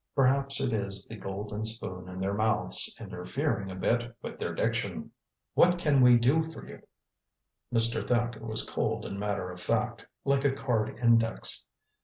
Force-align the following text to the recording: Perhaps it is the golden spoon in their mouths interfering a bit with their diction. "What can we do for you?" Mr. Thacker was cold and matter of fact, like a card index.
Perhaps 0.15 0.59
it 0.59 0.73
is 0.73 1.05
the 1.05 1.15
golden 1.15 1.63
spoon 1.63 2.09
in 2.09 2.17
their 2.17 2.33
mouths 2.33 2.97
interfering 2.99 3.69
a 3.69 3.75
bit 3.75 4.15
with 4.23 4.39
their 4.39 4.51
diction. 4.55 5.11
"What 5.53 5.77
can 5.77 6.01
we 6.01 6.17
do 6.17 6.41
for 6.41 6.67
you?" 6.67 6.81
Mr. 7.71 8.03
Thacker 8.03 8.43
was 8.43 8.67
cold 8.67 9.05
and 9.05 9.19
matter 9.19 9.51
of 9.51 9.61
fact, 9.61 10.07
like 10.25 10.43
a 10.43 10.53
card 10.55 10.97
index. 10.99 11.67